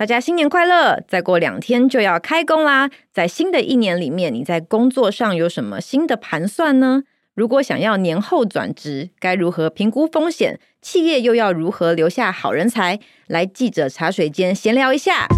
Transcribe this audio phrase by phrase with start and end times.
[0.00, 0.98] 大家新年快乐！
[1.06, 7.02] 再过两天就要开工啦，在新的一年里面，你在工作上有什么新的盘算呢？
[7.34, 10.58] 如果想要年后转职，该如何评估风险？
[10.80, 12.98] 企业又要如何留下好人才？
[13.26, 15.28] 来记者茶水间闲聊一下。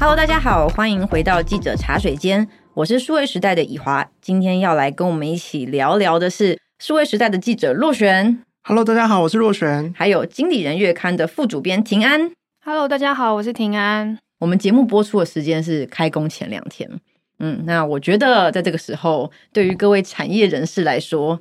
[0.00, 8.42] Hello，大家好，欢迎回到记者茶水间，我是数位时代的以华，今天要来跟我们一起聊聊的是数位时代的记者若璇。
[8.64, 12.32] Hello，大家好，我是若璇，还有经理人月刊的副主编庭安。
[12.64, 14.18] Hello，大家好，我是庭安。
[14.40, 16.90] 我们节目播出的时间是开工前两天，
[17.38, 21.40] 嗯，那我觉得在这个时候，对于各位产业人士来说，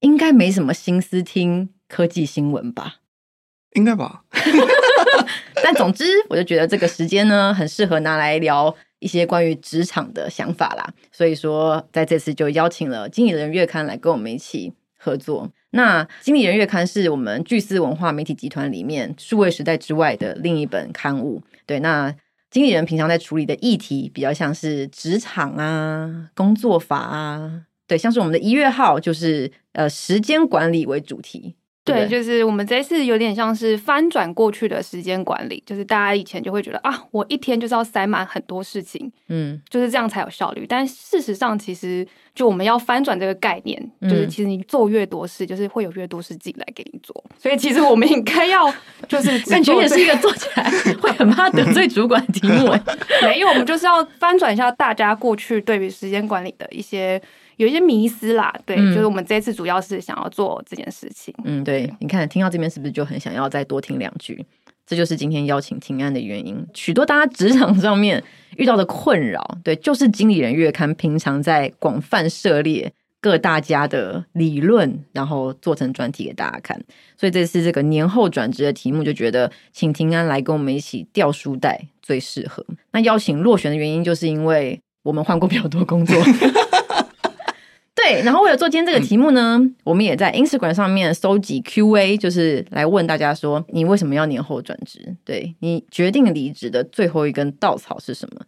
[0.00, 2.96] 应该没什么心思听科技新闻吧？
[3.72, 4.24] 应该吧。
[5.64, 10.94] 但总之，我就觉得这个时间呢，很适合拿来聊一些关于职场的想法啦。
[11.12, 15.52] 所以说，在这次就邀请了《经理人月刊》来跟我们一起合作。
[15.70, 21.42] 那《经理人月刊》是我们巨思文化媒体集团里面数位时代之外的另一本刊物。
[21.66, 22.14] 对，那
[22.50, 27.66] 经理人平常在处理的议题比较像是职场啊、工作法啊。
[27.86, 31.56] 对，像是我们的一月号就是呃时间管理为主题。
[31.84, 40.64] 对，就是我们这次有点像是翻转过去的时间管理，就是大家以前就会觉得啊，我一天就是要塞满很多事情，嗯，就是这样才有效率。
[40.66, 47.24] 但事实上，其实就我们要翻转这个概念，就是其实你做越多事，就是会有越多事进来给你做。
[47.38, 48.72] 所以其实我们应该要
[49.08, 50.68] 就是感觉也是一个做起来
[51.00, 52.74] 会很怕得罪主管的题目。
[53.22, 57.20] 没有，我们就是要翻转一下大家过去对于时间管理的一些。
[57.56, 61.32] 有一些迷思啦，对，嗯、就是我们这次主要是想要做这件事情。
[61.44, 64.44] 嗯，对，你看听到这边是不是就很想要再多听两句？
[64.86, 66.66] 这就是今天邀请庭安的原因。
[66.74, 68.22] 许多大家职场上面
[68.56, 76.78] 遇到的困扰，对，就是经理人月刊平常在广泛涉猎各大家的理论，然后做成专题给大家看。
[77.16, 82.64] 所以这次这个年后转职的题目，就觉得请庭安来跟我们一起掉书袋最适合。
[82.92, 86.14] 那邀请落选的原因，就是因为我们换过比较多工作。
[88.04, 95.16] 对，然后为了做今天这个题目呢，嗯、我们也在 Instagram 上面搜集 Q&A，就是来问大家说，你为什么要年后转职？
[95.24, 98.42] 对，你决定离职的最后一根稻草是什么？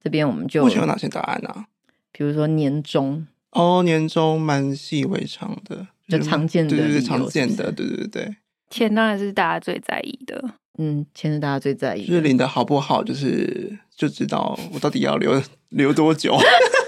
[0.00, 1.64] 这边我们就目前有哪些答案呢、啊？
[2.12, 8.36] 比如说年终哦，年终蛮习以为常的，就常见的，对对对，常见的，对对对。
[8.70, 10.40] 钱当然是大家最在意的，
[10.78, 16.36] 嗯，钱是大家最在意的，就是领的好不好，就是就知道我到底要留留多久。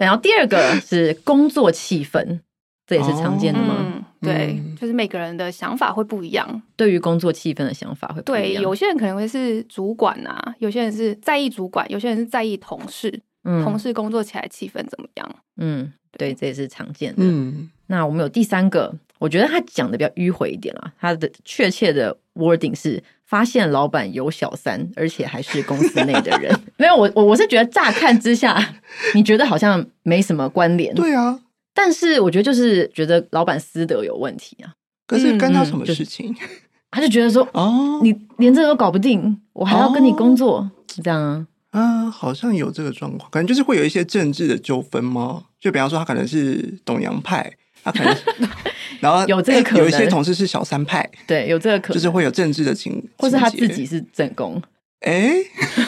[0.00, 2.40] 然后第二个是工作气氛，
[2.86, 3.76] 这也是常见的吗？
[3.78, 6.62] 嗯、对，就是每个人的想法会不一样。
[6.76, 8.42] 对于工作气氛的想法会不一样。
[8.44, 13.22] 对，有些人可能会是主管啊，有些人是在意主管，有些人是在意同事。
[13.48, 15.36] 嗯，同事工作起来气氛怎么样？
[15.56, 17.18] 嗯，对，这也是常见的。
[17.18, 20.92] 嗯，那我们有第三个，我觉得他讲的比较迂回一点啦。
[21.00, 23.02] 他的确切的 wording 是。
[23.28, 26.60] 发现老板有小三，而且还是公司内的人。
[26.78, 28.56] 没有，我我我是觉得乍看之下，
[29.16, 30.94] 你觉得好像没什么关联。
[30.94, 31.36] 对啊，
[31.74, 34.70] 但是我觉得就是觉得老板私德有问题啊。
[35.08, 36.30] 可是干他什么事情？
[36.30, 36.40] 嗯嗯、就
[36.92, 40.70] 他就觉得说，哦，你连这个都搞不定，我还要跟你工作，哦、
[41.02, 41.46] 这样啊？
[41.72, 45.46] 啊，好像有这个状况，可能就是会有一些政治的纠纷吗？
[45.58, 47.52] 就比方说，他可能是董阳派。
[47.86, 48.02] 他可
[48.38, 48.50] 能，
[49.00, 54.60] 然后有这个可能，有一些同事是小三派，对，有这个可能，就是会有政治的情，或是他自己是正宫，
[55.00, 55.36] 哎，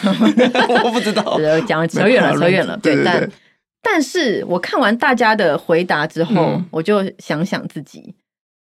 [0.85, 3.29] 我不知道， 讲扯远了，扯远了，对，但
[3.83, 8.15] 但是我看完大家的回答之后，我就想想自己，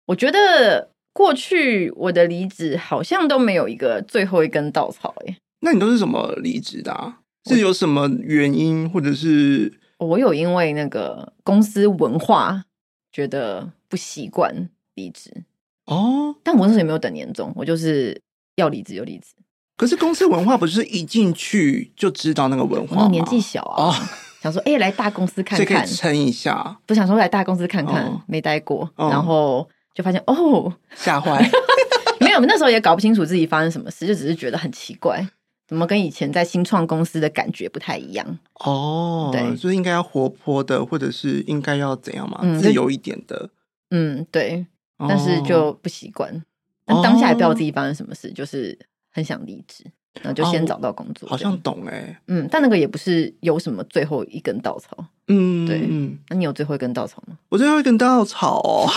[0.07, 7.13] 我觉得过去我的离职好像都没有一个最后一根稻草，哎，那你都是怎么离职的？
[7.49, 12.63] 是有什么原因，或者是我有因为那个公司文化。
[13.11, 15.44] 觉得不习惯离职
[15.85, 18.22] 哦，但我那时候也没有等年终，我就是
[18.55, 19.33] 要离职就离职。
[19.77, 23.07] 可是公司文化不是一进去就知道那个文化吗？
[23.09, 23.95] 年纪小啊，哦、
[24.41, 26.77] 想说哎、欸，来大公司 看看，撑一下。
[26.85, 31.50] 不想说来大公司看看，哦、没待过，哦、然后就发现哦，吓坏。
[32.21, 35.27] 没有，那时候也搞不清楚自己发生什么事，就只是觉得很奇怪。
[35.71, 38.39] 怎么跟以前在新创公司的感觉不太一样？
[38.56, 42.41] 哦，对，所以应该要活泼的，或者是应该要怎样嘛？
[42.44, 43.50] 嗯、自由一点的。
[43.91, 44.65] 嗯，对。
[45.07, 46.44] 但是就不习惯，哦、
[46.85, 48.77] 但当下也不知道自己发生什么事，哦、就是
[49.12, 49.85] 很想离职，
[50.15, 51.25] 然后就先找到工作。
[51.25, 52.21] 哦、好像懂哎。
[52.27, 55.06] 嗯，但那个也不是有什么最后一根稻草。
[55.29, 55.88] 嗯，对。
[55.89, 57.38] 嗯，那你有最后一根稻草吗？
[57.47, 58.89] 我最后一根稻草哦，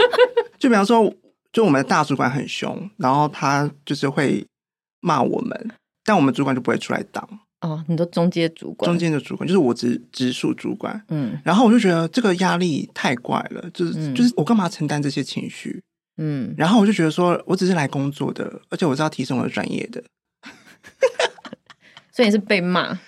[0.60, 1.10] 就比方说，
[1.50, 4.46] 就我们的大主管很凶，然后他就是会
[5.00, 5.70] 骂我们。
[6.08, 7.22] 但我们主管就不会出来挡，
[7.60, 11.04] 哦，很多中阶主管，中间的主管就是我直直属主管。
[11.08, 15.82] 嗯，然后我就觉得这个压力太怪了，就是、嗯、就是我干嘛承担这些情绪？
[16.16, 20.02] 嗯，然后我就觉得说我只是来工作的，而且我是要提升我的专业的。
[22.10, 22.98] 所以你是被骂，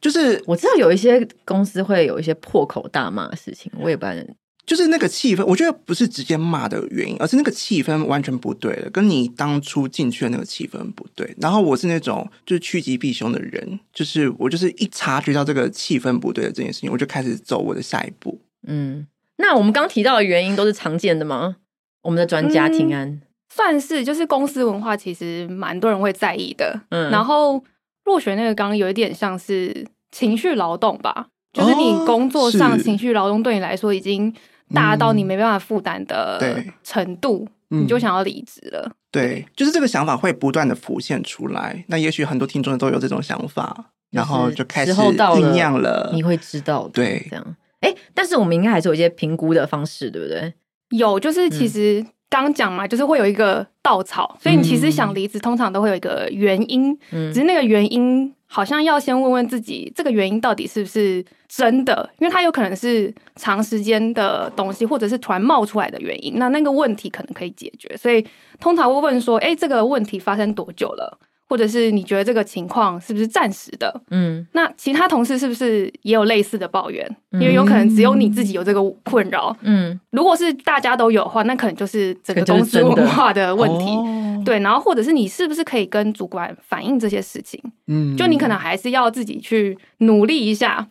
[0.00, 4.34] 就是我知道有一些公司会有一些破口大骂的事情，我也不能。
[4.68, 11.34] 就是那个气氛，我觉得不是直接骂的原因，而是那个气氛完全不对了，跟你当初进去的那个气氛不对。
[11.40, 18.38] 然后我是那种就是趋吉避凶的人，就是我就是一察觉到这个气氛不对的这件事情，我就开始走我的下一步。
[18.66, 19.06] 嗯，
[19.38, 21.56] 那我们刚提到的原因都是常见的吗？
[22.02, 26.78] 我们的专家平安、嗯、算是，就是公司文化其实蛮多人会在意的。
[26.90, 27.64] 嗯，然后
[28.04, 34.34] 若雪那个刚刚有一点像是情绪劳动吧，就是你工作上情绪劳动对你来说已经。
[34.74, 38.90] 大到你没办法负担的程度，嗯、你就想要离职了。
[39.10, 41.84] 对，就是这个想法会不断的浮现出来。
[41.88, 46.10] 那也许很多听众都有这种想法，然后就开始酝酿了。
[46.12, 47.56] 你会知道的，对，这样。
[47.80, 50.52] 哎，但是我们应该还是有一些评估的方式，对不对？
[50.90, 56.92] 有，就是其实刚讲嘛，就是会有一个稻草，嗯、所以你其实想离职，通常都会有一个原因。
[57.10, 58.34] 嗯，只是那个原因。
[58.48, 62.08] 好像要先问问自己，这个原因到底是不是真的？
[62.18, 66.38] 因为它有可能是长时间的东西，或者是突然冒出来的原因。
[66.38, 68.26] 那那个问题可能可以解决，所以
[68.58, 71.18] 通常会问说：“哎，这个问题发生多久了？”
[71.48, 74.02] 或者是你觉得这个情况是不是暂时的？
[74.10, 77.08] 嗯，那其他同事是不是也有类似的抱怨？
[77.32, 79.56] 因为有可能只有你自己有这个困扰。
[79.62, 83.86] 嗯，如果是大家都有的话，那可能就是整个公司文化的问题。
[83.86, 87.60] 哦、 对，然后或者是你是不是可以跟主管反映这些事情？
[87.86, 90.86] 嗯，就你可能还是要自己去努力一下。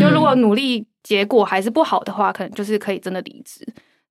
[0.00, 3.66] 就如果努力结果还是不好的话，可能就是可以真的离职。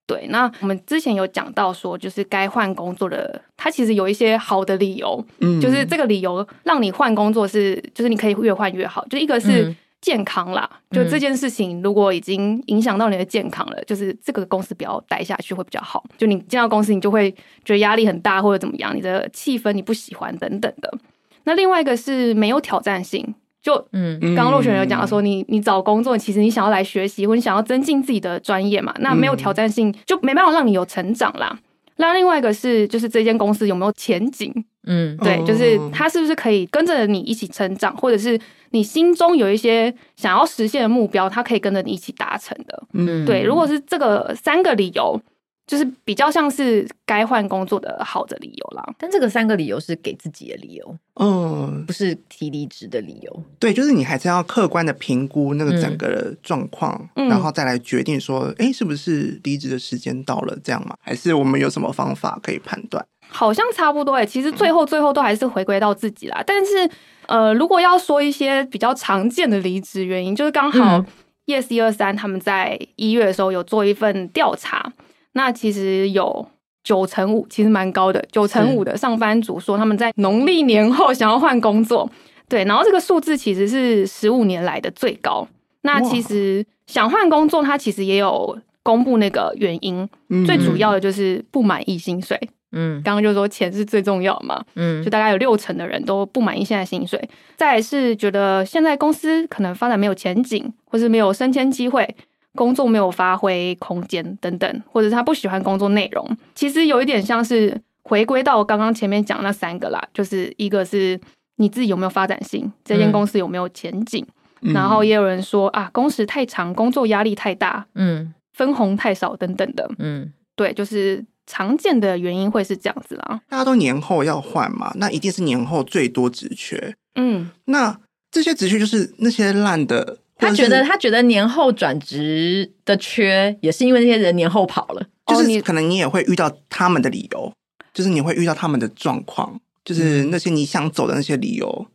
[0.08, 9.06] 对，那我们之前有讲到说，就是该换工作的，它其实有一些好的理由，嗯，就是这个理由让你换工作是，就是你可以越换越好。
[9.08, 16.02] 就一个是健康啦，嗯、就这件事情如果已经影响到你的健康了，嗯、就是这个公司不要待下去会比较好。
[16.18, 17.30] 就你进到公司，你就会
[17.66, 20.98] 觉得压力很大或者怎么样，你的气氛你不喜欢等等的。
[21.44, 23.36] 那另外一个是没有挑战性。
[23.68, 31.60] 就嗯，刚刚若权有讲说你，你你找工作，其实你想要来学习，或你想要增进自己的专业嘛，那没有挑战性，就没办法让你有成长啦。
[31.98, 34.54] 那另外一个是，就是这间公司有没有前景？
[34.88, 42.84] 嗯，对，就是他是不是可以跟着你一起成长，或者是你心中有一些想要实现的目标，他可以跟着你一起达成的。
[42.94, 45.22] 嗯，对，如果是这个三个理由。
[45.68, 53.44] 就是比较像是该换工作的好的理由啦，但这个三个理由是给自己的理由，嗯，不是提离职的理由。
[53.60, 60.96] 对，就是你还是要客观的评估那个整个的状况，嗯、然后再来决定说，哎、欸，是不是离职的时间到了这样嘛？
[61.02, 63.06] 还是我们有什么方法可以判断？
[63.28, 66.38] 好像差不多哎、欸，其实最后最后都还是回归到自己啦。
[66.40, 66.90] 嗯、但是
[67.26, 71.04] 呃，如果要说一些比较常见的离职原因，就是刚好
[71.46, 74.94] Yes 一二三他们在一月的时候有做一份调查。
[75.38, 76.46] 那其实有
[76.84, 78.26] 九成五，其实蛮高的。
[78.32, 82.10] 九成五的上班族说他们在农历年后想要换工作，
[82.50, 85.48] 对，然后这个数字其实是十五年来的最高。
[85.84, 90.10] 那其实想换工作，它其实也有公布那个原因，
[90.46, 92.38] 最主要的就是不满意薪水。
[92.72, 97.30] 嗯，刚刚就说钱是最重要嘛，嗯，就大概有六成的人都不满意现在薪水。
[97.56, 102.16] 再来是觉得现在公司可能发展没有前景，或是没有升迁机会。
[102.58, 111.18] 工作没有发挥空间等等，或者是他不喜欢工作内容，其实有一点像是回归到我刚刚前面讲那三个啦，就是一个是
[111.58, 114.26] 你自己有没有发展性，这间公司有没有前景，
[114.62, 123.40] 嗯、然后也有人说啊，工时太长，工作压力太大，嗯，分红太少等等的，嗯，对，就是常见的原因会是这样子啦。
[123.48, 128.00] 大家都年后要换嘛，那一定是年后最多职缺，嗯，那
[128.32, 130.18] 这些职缺就是那些烂的。
[130.38, 137.52] 他觉得，他觉得年后转职的缺也是因为那些人年后跑了，就是你可能你也会遇到他们的理由，
[137.94, 141.88] 就是你会遇到他们的状况，就是那些你想走的那些理由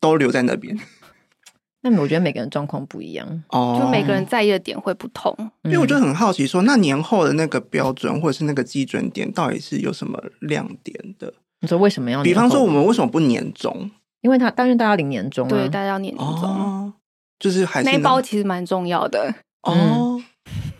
[0.00, 0.78] 都留在那边。
[1.84, 5.36] 那我觉得每个人状况不一样哦，就每个人在意的点会不同。
[5.64, 11.34] 因为我就很好奇，说那年后的那个标准或者是那个基准点，到底是有什么亮点的？
[11.60, 12.22] 你说为什么要？
[12.22, 13.90] 比方说，我们为什么不年终？
[14.20, 16.24] 因为他当然大家领年终，对，大家要年终。
[16.24, 16.94] 哦
[17.42, 20.24] 就是还是那包其实蛮重要的哦、嗯。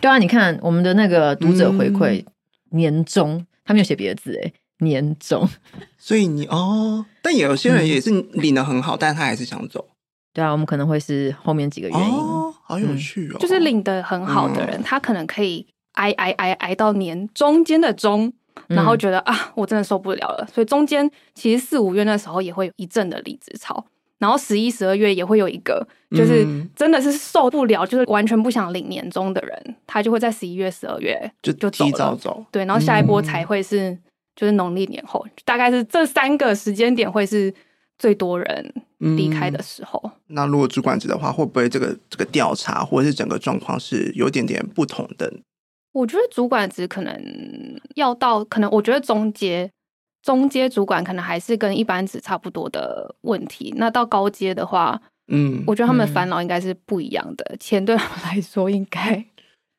[0.00, 2.26] 对啊，你看我们的那个读者回馈、嗯、
[2.70, 5.48] 年终，他没有写别的字哎，年终。
[5.98, 9.88] 所以你哦，但也有些人也是领的很好，嗯、但他还是想走。
[10.32, 12.14] 对啊，我们可能会是后面几个原因。
[12.14, 13.38] 哦，好有趣哦。
[13.40, 18.32] 就是领的很好的人，嗯、他可能可以挨挨挨挨到年中间的中，
[18.68, 20.48] 然后觉得、嗯、啊，我真的受不了了。
[20.52, 23.84] 所以中间其实四五月那时候也会有一阵的离职潮。
[24.22, 32.46] 然后十一、十二月也会有一个，就是真的是受不了，就是完全不想领年终的人，他就会在十一月、十二月就就提早走。
[32.52, 33.98] 对，然后下一波才会是
[34.36, 37.52] 就是农历年后，大概是这三个时间点会是
[37.98, 40.00] 最多人离开的时候。
[40.04, 45.32] 嗯、那如果主管职的话，会不会这个这个调查或者是整个状况是有点点不同的？
[45.90, 47.20] 我觉得主管职可能
[47.96, 49.68] 要到，可能我觉得中阶。
[50.22, 57.44] 中阶主管可能还是跟一般职差不多的问题，那到高阶的话，嗯，我觉得他们的烦恼应该是不一样的。
[57.50, 59.24] 嗯、钱对他们来说应该，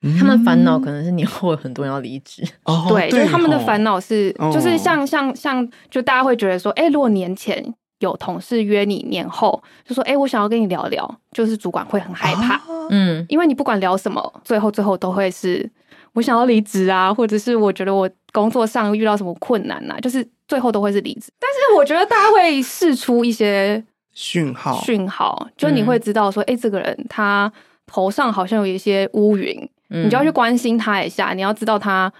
[0.02, 2.44] 嗯、他们烦恼可能是年后有很多人要离职。
[2.66, 12.60] 哦，对，就是他们的烦恼是，就是像像像，就大家会觉得说，哎、欸，如果年前有同事约你，年后就说，哎、欸，我想要跟你聊聊，就是主管会很害怕，
[12.90, 15.72] 嗯、哦，因为你不管聊什么，最后最后都会是。
[16.14, 21.32] 我想要离职啊，或者是我觉得我工作上遇到什么困难啊，就是最后都会是离职。
[21.40, 27.52] 但是我觉得大家会试出一些讯号，讯号，就你会知道说，哎、嗯欸，这个人他
[27.88, 29.58] 头上好像有一些乌云，
[29.90, 31.34] 嗯、你就要去关心他一下。
[31.34, 32.12] 你要知道他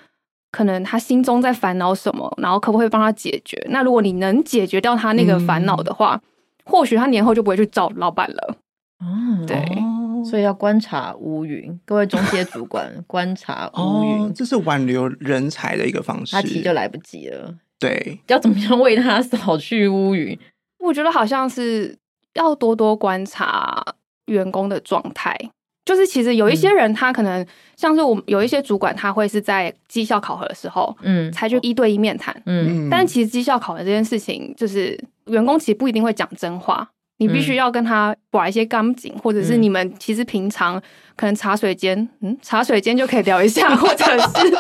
[0.52, 3.64] 可能他心中在烦恼什么，然后可不可以帮他解决？
[3.70, 6.22] 那如果你能解决掉他那个烦恼的话，嗯、
[6.66, 8.56] 或许他年后就不会去找老板了。
[9.00, 9.64] 哦，对。
[10.26, 16.32] 所以要观察乌云，各位中介主管 观察乌云，哦，这是挽留人才的一个方式。
[16.34, 17.54] 他提就来不及了。
[17.80, 20.38] 对，要怎么样为他扫去乌云？
[20.80, 21.98] 我觉得好像是
[22.34, 23.84] 要多多观察
[24.28, 25.38] 员工的状态。
[25.86, 32.88] 就是其实有一些人，他可能、嗯、像是我们有一些主管，他会是在绩效考核的时候，嗯，才去一对一面谈，嗯。
[32.90, 36.90] 但其实绩效考核这件事情，就是员工其实不一定会讲真话。
[37.26, 40.82] 你必须要跟他把一些干净，或者是你们其实平常
[41.16, 44.56] 可能茶水间，嗯，茶水间就可以聊一下， 或者是，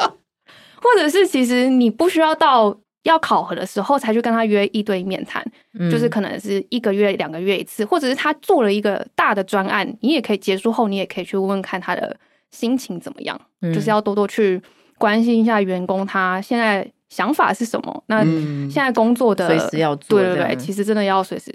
[0.82, 5.46] 或者是其实你不需要到要考核的时候才去跟他约一对一面谈，
[5.78, 12.16] 嗯就是可能是一个月、两个月一次，或者是他做了一个大的专案，你也可以结束后，你也可以去问问看他的
[12.52, 13.40] 心情怎么样，
[13.74, 14.62] 就是要多多去
[14.98, 18.04] 关心一下员工他现在想法是什么。
[18.08, 18.24] 那
[18.70, 21.52] 现在工作的随时要做，对对对，其实真的要随时。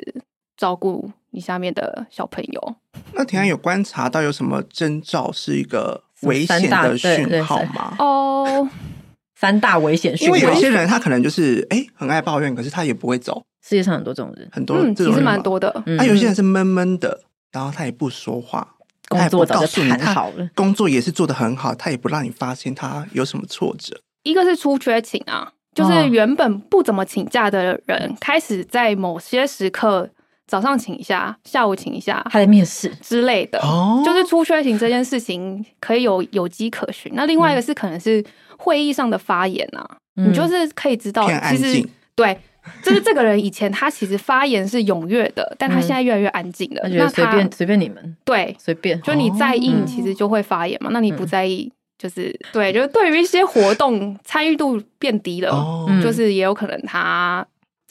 [0.59, 2.75] 照顾你下面的小朋友。
[3.13, 7.95] 那田安有观察到有什么征兆是一个危险的讯号吗？
[7.99, 8.69] 哦，
[9.37, 10.37] 三大危险讯号。
[10.37, 13.41] 因为有一些人他可能就是哎、欸、很爱抱怨，可是他也不会走。
[13.63, 15.71] 世界上很多这种人，很多人、嗯、其实蛮多的。
[15.71, 17.21] 他、嗯啊、有些人是闷闷的，
[17.53, 18.77] 然后他也不说话，
[19.09, 24.01] 工作早就谈好了，工作也是做得很好，他也不让你发现他有什么挫折。
[24.25, 30.11] 一个是出缺勤啊，就是原本不怎么请假的人，哦、开始在某些时刻。
[30.49, 32.89] 早上请一下，下午请一下，他在面试。
[33.03, 37.13] 之类的，哦、就是出缺勤这件事情可以有有迹可循。
[37.15, 38.25] 那另外一个是可能是
[38.57, 39.87] 会议上的发言啊，
[40.17, 41.87] 嗯、你就是可以知道，其实
[42.17, 42.37] 对，
[42.83, 46.89] 就是这个人以前他其实发言是踊跃的， 但他现在越来越安静了。
[46.89, 50.89] 那随便随便你们，对，随便，就你在意，你其实就会发言嘛。
[50.93, 57.47] 那你不在意，就是对，就是对于一些活动参与度变低了，哦、就是也有可能他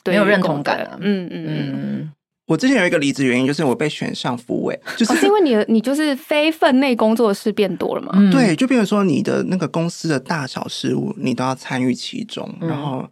[0.05, 0.97] 没有认同感、啊。
[0.99, 1.45] 嗯嗯。
[1.47, 2.11] 嗯。
[2.47, 8.13] 嗯我之前有一个离职原因，就是我被选上副委，就是、哦、是因为你你就是非分内工作的事变多了嘛？
[8.15, 13.05] 嗯、对，就变成说你的那个公司的大小事务，你都要参与其中，嗯、然后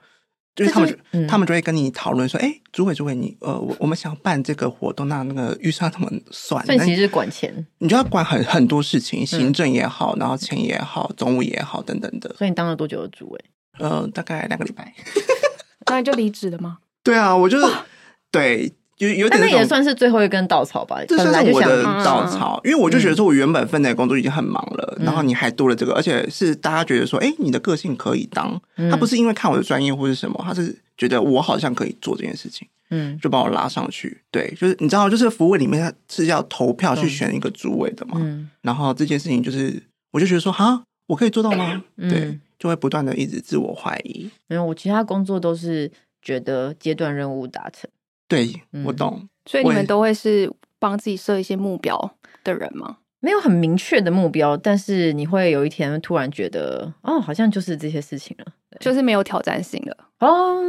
[0.56, 6.66] 就是他们就、嗯、他们就会跟你讨论说，哎，主委主委，你呃，我我们想要办这个活动，那那个预算怎么算？
[6.66, 12.34] 所以其实是管钱，你就要管很很多事情，行政也好，然后钱也好，总务也好，等等的。
[12.38, 13.46] 所以你当了多久的主委？
[13.80, 14.94] 呃，大概两个礼拜。
[15.84, 16.78] 当然就离职了吗？
[17.04, 17.66] 对啊，我就是
[18.32, 18.72] 对。
[18.96, 21.04] 就有点那，那也算是最后一根稻草吧。
[21.06, 28.62] 这算是我的稻草，嗯、因为我就觉得说，我原本分内工作已经很忙了，嗯、然后你还多了这个，而且是大家觉得说，哎、欸，你的个性可以当。
[28.78, 34.22] 嗯、他不是因为看我的专业或是什么，他是觉得我好像可以做这件事情，嗯，就把我拉上去。
[34.32, 38.14] 对，就是你知道，就是服务里面他是要投票去选一个主委的嘛。
[38.16, 41.84] 嗯，然后这件事情就是，我就觉得说，哈，我可以做到吗？
[41.98, 44.30] 嗯、对，就会不断的一直自我怀疑。
[44.48, 47.90] 没有，我其他工作都是觉得阶段任务达成。
[48.28, 49.20] 对，我懂。
[49.22, 52.98] 嗯所以你们都会是帮自己设一些目标的人吗？
[53.20, 58.46] 没有很明确的目标，但是你会有一天突然觉得，哦，好像就是这些事情了，
[58.80, 60.60] 就是没有挑战性了哦。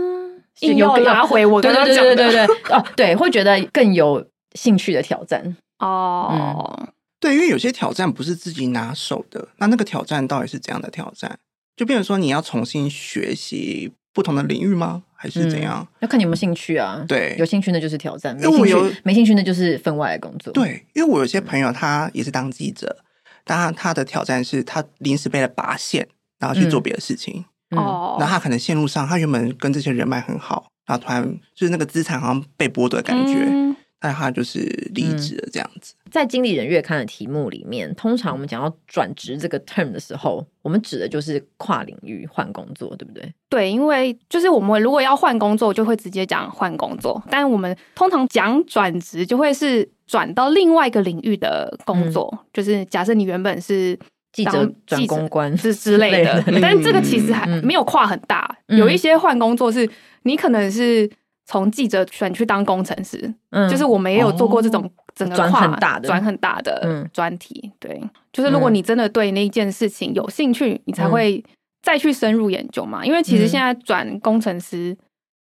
[0.61, 6.79] 硬要拉回我刚刚讲的，对对对对对，哦，对，会觉得更有兴趣的挑战哦。
[6.79, 11.39] 嗯、对，因为有些挑战不是自己拿手的，那那个挑战到底是怎样的挑战？
[11.75, 15.03] 就变成说你要重新学习不同的领域吗？
[15.15, 15.87] 还是怎样？
[15.93, 17.05] 嗯、要看你有没有兴趣啊。
[17.07, 20.51] 对，有兴趣那就是挑战；没兴趣，没兴趣那就是分外的工作。
[20.55, 22.97] 对，因为我有些朋友他也是当记者，
[23.45, 26.09] 但他他的挑战是他临时被了拔线，
[26.39, 27.45] 然后去做别的事情。
[27.77, 31.23] 哦、嗯，然后他可能线路上他原本跟这些人脉很好，然后突然
[31.55, 33.35] 就是那个资产好像被剥夺的感觉。
[33.47, 34.61] 嗯、但他就是
[34.95, 35.95] 离职了这样子。
[36.05, 43.33] 嗯、在经理人月刊的题目里面，通常我们讲到转职这个 term 的时候，我们指的就是跨领域换工作，对不对？
[43.49, 47.23] 对，因为就是我们如果要换工作，就会直接讲换工作。
[47.31, 52.29] 但我们通常讲转职，就会是转到另外一个领域的工作。
[52.33, 53.99] 嗯、就是假设你原本是
[54.33, 58.59] 记者转公关之之类的，但这个其实还没有跨很大。
[58.69, 59.89] 嗯、有一些换工作是
[60.23, 61.11] 你可能是。
[61.47, 71.43] 从记者转去当工程师，嗯，就是我们也有做过这种整个跨转很大的、转很大的专题，对，就是如果你真的对那一件事情有兴趣，你才会
[71.83, 73.07] 再去深入研究嘛。
[73.07, 74.97] 因为其实现在转工程师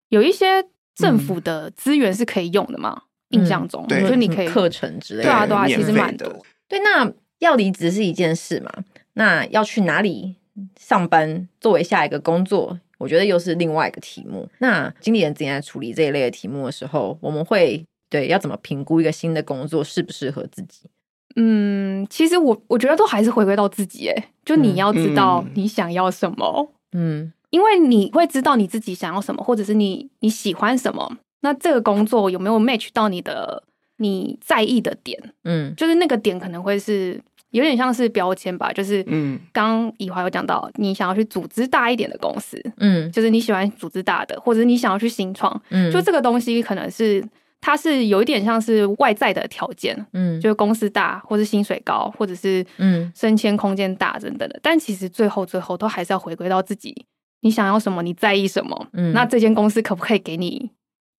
[0.10, 0.46] 有一些
[0.94, 6.28] 政府的资源是可以用的嘛，印象中，就是你可以课程之类的，对啊，对啊，其实蛮多。
[6.68, 8.70] 对，那要离职是一件事嘛，
[9.14, 10.36] 那要去哪里
[10.78, 12.78] 上班作为下一个工作？
[13.04, 14.50] 我觉得又是另外一个题目。
[14.60, 20.90] 那经理人自己在处理这一类的题目的时候，我们会对要怎么评估一个新的工作适不适合自己？
[21.36, 33.64] 嗯，其实我我觉得都还是回归到自己，哎，就你要知道你想要什么，嗯，因为你会知道你自己想要什么，或者是你你喜欢什么，那这个工作有没有 match 到你的
[33.98, 35.34] 你在意的点？
[35.44, 37.22] 嗯，就是那个点可能会是。
[37.54, 47.24] 有点像是标签吧，就是嗯，刚以华有讲到，你想要去组织大一点的公司，嗯，就是你喜欢组织大的，或者你想要去新创，嗯，就这个东西可能是
[47.62, 53.12] 它是有一点像是外在的条件，嗯，就是公司大，或是薪水高，或者是嗯。
[53.16, 57.06] 升迁空间大等等的，但其实最后最后都还是要回归到自己，
[57.42, 60.72] 你想要什么，你在意什么，嗯，那这间公司可不可以给你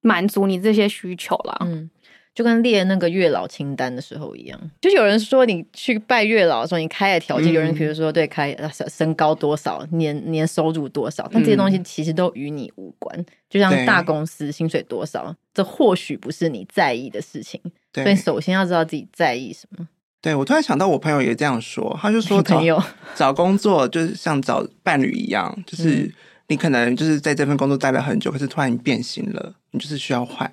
[0.03, 1.57] 满足你这些需求啦？
[1.61, 1.89] 嗯。
[2.35, 8.57] 就跟列那个月老清单的时候一样，就有人说你去拜月老的时候，你开的条件，有人比如说对开
[8.89, 13.25] 身高多少，年年收入多少，但这些东西其实都与你无关。
[13.49, 17.61] 就像大公司薪水多少，这或许不是你在意的事情。
[17.95, 19.87] 所以首先要知道自己在意什么。
[20.21, 22.83] 对，我突然想到，我朋友也这样说，他就说 朋友
[23.15, 26.13] 找工作就是像找伴侣一样，就是
[26.49, 30.53] 你可能就是在这份工作待了很久，可是突然你变心了，你就是需要换。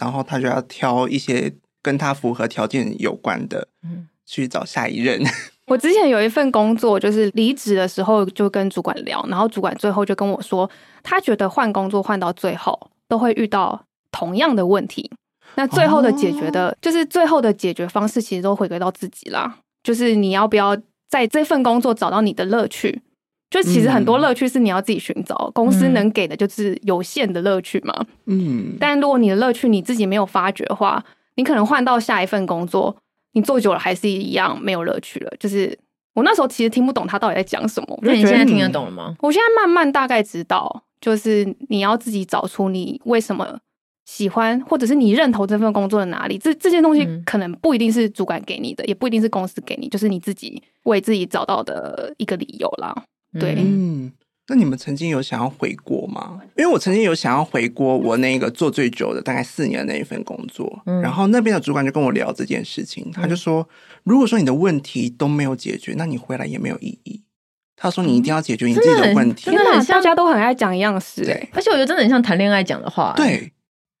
[0.00, 5.22] 然后他就要挑一些跟他符合条件有关的，嗯，去找下一任。
[5.68, 10.68] 我之前有一份工作，就是离职的时候就跟主管聊，然后主管最后就跟我说，
[11.04, 15.08] 他觉得换工作换到最后都会遇到同样的问题。
[15.54, 19.58] 那最后的解决的，哦、就是最后的解决方式，其实都回归到自己啦。
[19.82, 20.76] 就是你要不要
[21.08, 23.02] 在这份工作找到你的乐趣？
[23.50, 27.92] 就其实很多乐趣是你要自己寻找，嗯、公司能给的就是有限的乐趣嘛。
[28.26, 32.96] 嗯，但如果你的乐趣你自己没有发掘的话，你可能换到下一份工作，
[33.32, 35.32] 你做久了还是一样没有乐趣了。
[35.40, 35.76] 就是
[36.14, 39.06] 我那时候其实听不懂他到底在讲什么，那你现在听得懂了吗？
[39.08, 39.16] 嗯？
[39.20, 43.58] 我现在慢慢大概知道，就是你要自己找出你为什么
[44.06, 46.38] 喜欢，或者是你认同这份工作的哪里。
[46.38, 52.94] 这这些东西可能不一定是主管给你的，嗯、也不一定是公司给你，就是你自己为自己找到的一个理由啦。
[53.38, 54.10] 对，嗯，
[54.48, 56.40] 那你们曾经有想要回国吗？
[56.56, 63.68] 因为我曾经有想要回国，我那个做最久的大概四年的那一份工作，嗯、然后那边的主管就跟我聊这件事情，他就说，
[64.02, 67.22] 如果说你的问题都没有解决，那你回来也没有意义。
[67.76, 73.52] 他说你一定要解决你自己的问题，真的很像大家都很爱讲一样事，对，而且我觉得真的很像谈恋爱讲的话，对，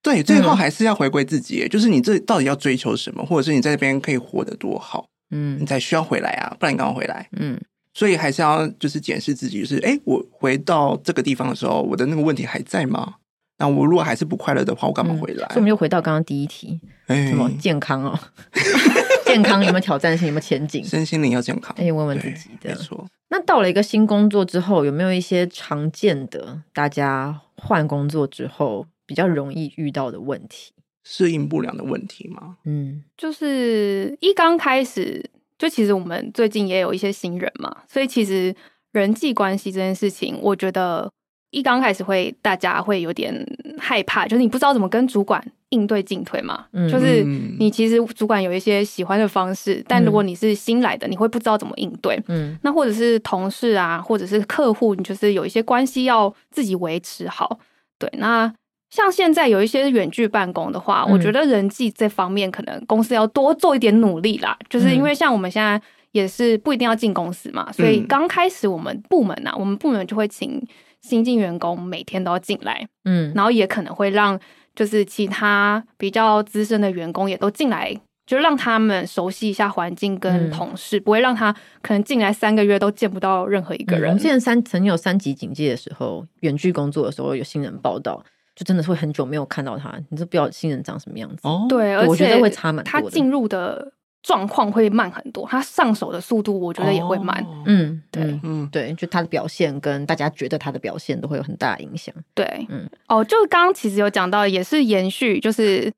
[0.02, 7.28] 对，最后还是要回归自己，就是你这到底要追求什么，或者是你在这边可以活得多好，嗯，你才需要回来啊，不然你干嘛回来？
[7.38, 7.58] 嗯。
[7.92, 13.14] 所以还是要就是检视自己，就是哎，我回到这个地方的时候，我的那个问题还在吗？
[13.58, 15.46] 那我如果还是不快乐的话，我干嘛回来？
[15.48, 18.18] 嗯、所以我们就回到刚刚第一题，哎，什么健康哦？
[19.26, 20.28] 健康有没有挑战性？
[20.28, 20.82] 有没有前景？
[20.84, 22.70] 身心灵要健康，哎，问问自己的。
[22.70, 23.06] 没错。
[23.28, 30.72] 那到了一个新工作之后，有没有一些常见的大家换工作之后比较容易遇到的问题？
[31.04, 32.56] 适应不良的问题吗？
[32.64, 35.28] 嗯，就是一刚开始。
[35.60, 38.52] 就其实我们最近也有一些新人嘛，所以其实
[38.92, 41.12] 人际关系这件事情，我觉得
[41.50, 43.46] 一刚开始会大家会有点
[43.78, 46.64] 害怕，就是你不知道怎么跟主管应对进退嘛。
[46.72, 47.22] 嗯，就是
[47.58, 52.18] 你其实主管有一些喜欢的方式，但如果你是新来的，你会不知道怎么应对。
[52.28, 57.60] 嗯，那或者是同事啊，或者是客户，你就是有一些关系要自己维持好。
[57.98, 58.50] 对，那。
[58.90, 64.56] 像现在有一些远距办公的话，嗯、我觉得人际这方面可能公司要多做一点努力啦。
[64.68, 70.60] 就是因为像我们现在也是不一定要进公司嘛，嗯、所以刚开始我们部门啊，我们部门就会请
[71.00, 74.38] 新进员工每天都要进来，嗯，然后也可能会让
[74.74, 84.06] 就是其他比较资深的员工也都进来，就让他们熟悉一下环境跟同事，嗯、不会让他可能进来三个月都见不到任何一个人。
[84.06, 88.22] 嗯、我们现在三曾经有三级警戒的时候，远距工作的时候有新人报道。
[88.54, 91.40] 就真的是会很久没有看到他，你都不知道新人长什么样子。
[91.42, 92.90] 哦，对，而且我觉得会差蛮多。
[92.90, 97.42] 他进入的状况会慢很多，他上手的速度我觉得也会慢。
[97.44, 102.14] 哦、嗯，对，嗯，对，就他的表现跟大家觉得他的表现都会有很大的影响。
[102.34, 105.92] 对，嗯，哦，就刚刚其实有讲到，也是延续，就是。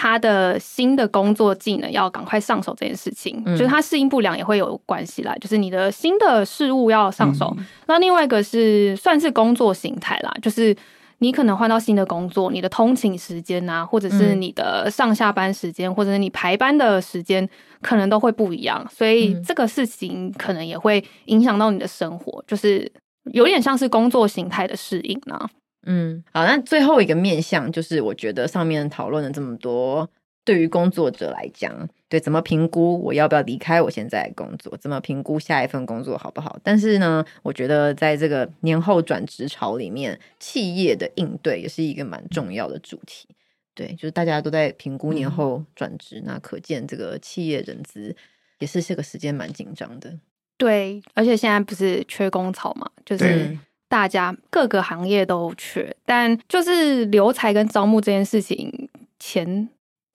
[0.00, 5.34] 他的新的工作技能要赶快上手这件事情，嗯、就是他适应不良也会有关系啦。
[5.40, 10.72] 就是你的新的事物要上手，嗯、那另外一个是算是工作形态啦，就是
[11.18, 17.48] 你可能换到新的工作，你的通勤时间啊，或者是你的上下班时间，嗯、或者是你排班的时间，
[17.82, 18.86] 可能都会不一样。
[18.88, 22.90] 所以这个事情可能也会影响到你的生活，就是
[23.32, 25.48] 有点像是工作形态的适应呢。
[25.86, 30.08] 嗯，好，那最后一个面向就是，我觉得上面讨论了这么多，
[30.44, 36.58] 对于工作者来讲，对怎么评估我要不要离开我现在的工作，怎么评估下一份工作好不好？
[36.62, 43.28] 但是呢，我觉得在这个年后转职潮里面，企业的应对也是一个蛮重要的主题。
[43.74, 48.16] 对，就是大家都在评估年后转职，嗯、那可见这个企业人资
[48.58, 50.18] 也是这个时间蛮紧张的。
[50.56, 53.58] 对，而且现在不是缺工潮嘛，就是。
[53.90, 58.86] 大家各个行业都缺，但就是留才跟招募这件事情，
[59.18, 59.66] 钱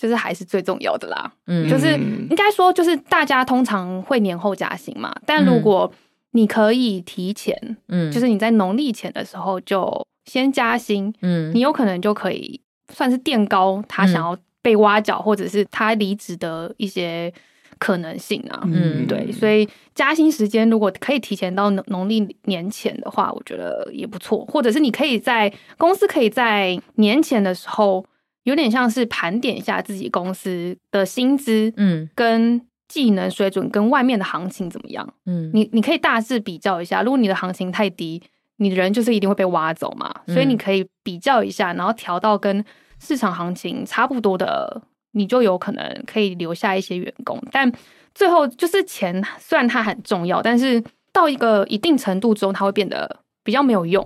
[0.04, 1.32] 就是还是最重要的啦。
[1.48, 5.90] 嗯，就是应该说，就是大家通常会年后加薪嘛，但如果
[6.32, 7.56] 你可以提前，
[7.88, 12.60] 嗯，就是你在农历前的时候就先加薪，嗯，你有可能就可以
[12.92, 17.34] 算是垫高他想要被挖角，或者是他离职的一些。
[17.80, 24.46] 可能性啊，嗯，对，所以加薪时间如果可以提前到农农历年前的话，我觉得也不错。
[24.46, 28.06] 或者是你可以在公司可以在年前的时候，
[28.44, 37.02] 有点像是盘点一下自己公司的薪资，嗯，跟技能水准跟外面的行情怎么样，嗯，你你可以大致比较一下。
[37.02, 38.22] 如果你的行情太低，
[38.58, 42.64] 你的人就是一定会被挖走嘛，所以你可以比较一下，然后调到跟
[43.00, 44.84] 市场行情差不多的。
[45.16, 47.72] 你就有可能可以留下一些员工，但
[48.16, 54.04] 最后就是钱，虽然它很重要，但是到一个一定程度之后，它会变得比较没有用。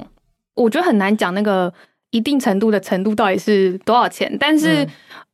[0.55, 1.73] 我觉得很难讲那个
[2.11, 4.35] 一定程度的程度到底是多少钱。
[4.39, 4.83] 但是，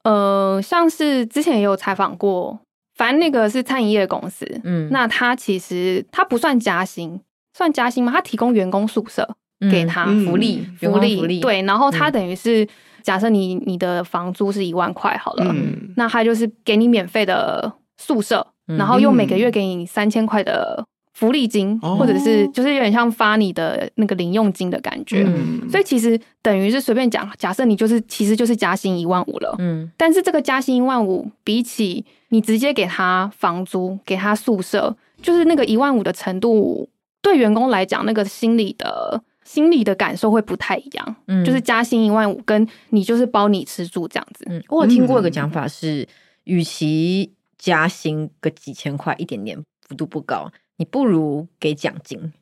[0.03, 2.59] 嗯、呃，像是之前也有采访过，
[2.95, 7.19] 反正那个是餐饮业的公司，嗯，那他其实他不算加薪，
[7.53, 8.11] 算加薪吗？
[8.11, 9.27] 他提供员工宿舍
[9.71, 12.67] 给他福利，福利，福利，对，然后他等于是。
[13.03, 20.81] 假设你你的房租是一万块好了，嗯、那他就是给你免费的宿舍，嗯、然后又每个月给你三千块的
[21.13, 25.23] 福利金，嗯、或者是就是有点像发你的那个零用金的感觉。
[25.25, 29.55] 嗯、所以其实等于是随便讲，假设你就是其实就是加薪一万五了。
[29.59, 36.89] 嗯，但是这个加薪一万五，比起你直接给他房租、给他宿舍，就是那个一万五的程度，
[37.21, 39.23] 对员工来讲，那个心理的。
[39.45, 44.45] 心理的感受会不太一样，嗯，就是加薪一万五，跟你就是包你吃住这样子。
[44.49, 46.07] 嗯，我有听过一个讲法是，
[46.45, 52.33] 与、嗯、其加薪个几千块，一点点幅度不高，你不如给奖金。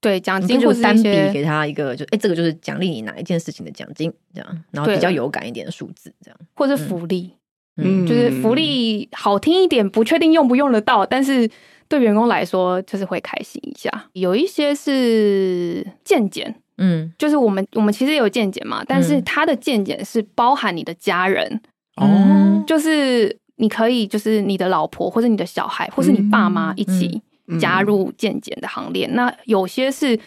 [0.00, 7.32] 对，奖金就单笔给他一个，就哎、欸，这个就是奖励你哪一件事情的奖金，这样，然后比较有感一点的数字，这样，或者福利，
[7.76, 11.50] 嗯，就是福利好听一点，不确定用不用得到，但是。
[11.88, 14.08] 对员工来说，就是会开心一下。
[14.14, 21.60] 有一些是见检，嗯，就是我们我们其实也有见检嘛，但是他的见检是包含你的家人，
[21.96, 27.20] 哦、嗯，就是你可以，就是你的老婆或者你的小孩，或是你爸妈一起
[27.58, 29.06] 加入健检的行列。
[29.08, 30.18] 那有些是，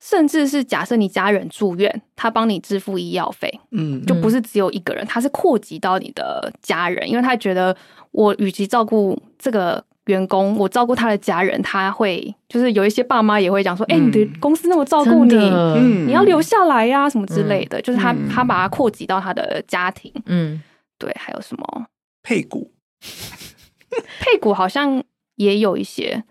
[0.00, 7.76] 甚至是假设你家人住院，他帮你支付医药费，嗯，就不是只有一个人，他是扩及到你的家人，因为他觉得
[8.10, 9.84] 我与其照顾这个。
[10.08, 17.78] 员工，我照顾他的家人，他会就是有一些爸妈也会讲说，哎、嗯欸，你的公司那么照顾你，嗯、你要留下来呀、啊，什么之类的。
[17.78, 20.62] 嗯、就是他他把它扩及到他的家庭，嗯，
[20.98, 21.86] 对，还有什么？
[22.22, 22.70] 配股，
[24.20, 25.02] 配股好像
[25.36, 26.22] 也有一些，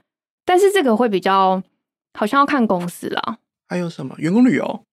[0.46, 1.62] 但是这个会比较
[2.14, 3.38] 好像要看公司啦。
[3.68, 4.86] 还有什么员工旅游？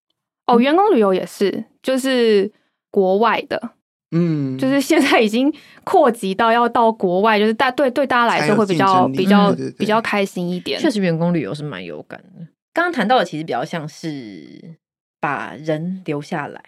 [0.47, 2.51] 哦，员工旅游也是，就是
[2.91, 3.73] 国外的。
[4.13, 10.81] 嗯，就是现在已经扩及到要到国外，就是大对对大家来说会比较比较比较开心一点。
[10.81, 12.47] 确实，员工旅游是蛮有感的。
[12.73, 14.77] 刚刚谈到的其实比较像是
[15.21, 16.61] 把人留下来，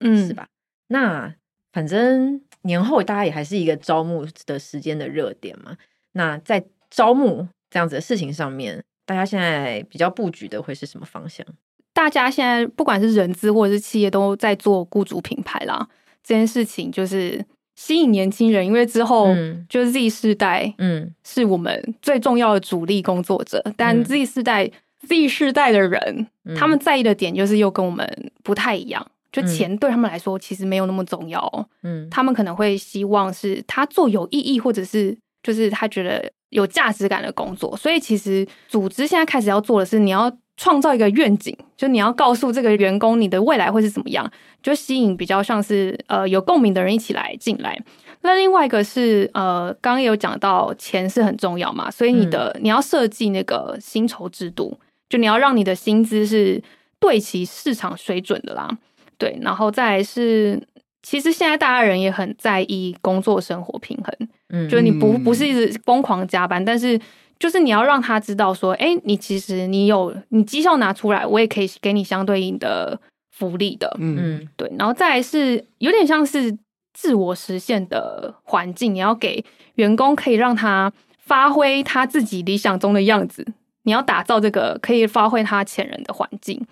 [0.00, 0.48] 嗯，是吧？
[0.88, 1.32] 那
[1.72, 5.76] 反正年后大家也还是一个招募的时间的热点嘛。
[6.12, 11.44] 那在招募这样子的事情上面，大家现在比较布局的会是什么方向？
[11.94, 15.88] 大家现在不管是人资或者是企业，都在做雇主品牌啦。
[16.22, 17.42] 这件事情就是
[17.74, 19.28] 吸引年轻人，因为之后
[19.70, 23.60] 就是 Z 世代，嗯，是我们最重要的主力工作者。
[23.64, 24.70] 嗯、但 Z 世代、
[25.08, 28.06] Z 世代的人，嗯、他们在意的点就是又跟我们
[28.42, 31.68] 不太一样，就钱对他们来说其实没有那么重要。
[31.82, 37.76] 嗯，他们可能会希望是他做有意义，或者是就是他觉得有价值感的工作。
[37.76, 44.30] 所以其实组织现在开始要做的是，你要创造一个愿景，就你要告诉这个员工你的未来会是怎么样，
[44.62, 47.76] 就吸引比较像是呃有共鸣的人一起来进来。
[48.20, 56.62] 那另外一个是呃，刚刚也有讲到钱是很重要嘛，所以你的、嗯、你要设计那个薪酬制度，就你要让你的薪资是
[57.00, 58.70] 对齐市场水准的啦。
[59.18, 60.62] 对，然后再来是，
[61.02, 66.98] 其实现在大家人也很在意工作生活平衡，嗯，就是你不不是一直疯狂加班，但是
[67.40, 76.56] 就是你要让他知道说，哎，你其实你有你绩效拿出来，我也可以给你相对应的福利的，嗯，对，然后再来是有点像是。
[76.94, 79.42] 自我实现的环境，你要给
[79.76, 83.46] 员工可以让他发挥他自己理想中的样子。
[83.84, 86.62] 你要打造这个可以发挥他潜能的环境，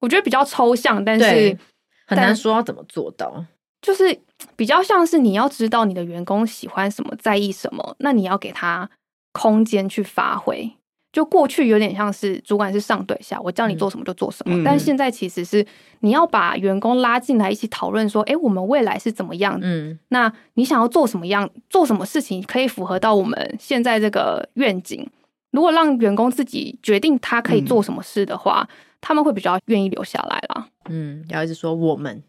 [0.00, 1.58] 我觉得比较抽象，但是
[2.06, 3.44] 很难说要怎么做到。
[3.84, 4.18] 就是
[4.56, 8.88] 比较像是你要知道你的员工喜欢什么，在意什么，那你要给他
[9.32, 10.72] 空间去发挥。
[11.12, 14.56] 就过去有点像是主管是上对下，我叫你做什么就做什么。
[14.56, 15.64] 嗯、但现在其实是
[16.00, 19.56] 你要把员工拉进来一起讨论，说，哎、欸，我们未来是怎么样？
[19.62, 21.48] 嗯，那你想要做什么样？
[21.70, 25.06] 做什么事情可以符合到我们现在这个愿景？
[25.52, 30.66] 如果让员工自己决定他可以做什么事的话，嗯、他们会比较愿意留下来啦。
[30.88, 32.20] 嗯，要一直说我们，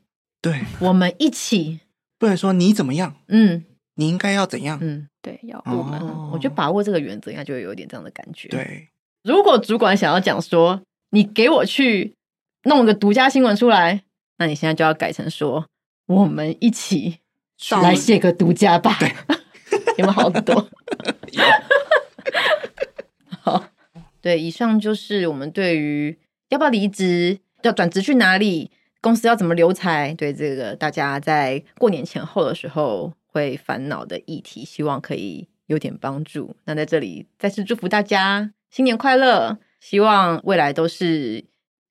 [0.45, 1.79] 对，我们一起，
[2.19, 3.15] 不能说你怎么样。
[3.29, 3.65] 嗯。
[3.97, 4.77] 你应该要怎样？
[4.81, 8.49] 嗯，对，要我们，哦、我觉得把握这个原则，应该就会有一点这样的感觉。
[8.49, 8.89] 对，
[9.23, 10.81] 如果主管想要讲说，
[11.11, 12.13] 你给我去
[12.65, 14.03] 弄一个独家新闻出来，
[14.37, 15.65] 那你现在就要改成说，
[16.07, 17.19] 我们一起
[17.81, 18.97] 来写个独家吧。
[18.99, 19.15] 对，
[19.97, 20.69] 有没有好多？
[23.41, 23.65] 好，
[24.19, 28.69] 对，以上就是我们对于要不要离职、要转职去哪里、
[29.05, 33.13] 公司要怎么留才，对这个大家在过年前后的时候。
[33.35, 36.55] 会烦恼的议题，希望可以有点帮助。
[36.63, 41.43] 那在这里再次祝福大家新年快乐，希望未来都是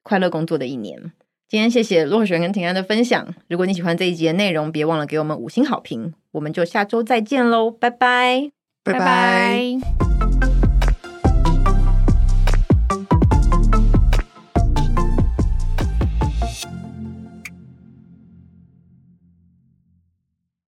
[0.02, 1.12] 快乐工作的一年。
[1.46, 3.34] 今天谢谢洛璇跟婷安的分享。
[3.46, 6.14] 如果你喜欢这一集的内容，别忘了给我们五星好评。
[6.30, 8.50] 我们就下周再见喽，拜拜，
[8.82, 10.13] 拜拜。